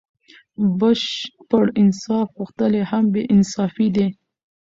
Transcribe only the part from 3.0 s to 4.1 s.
بې انصافي دئ.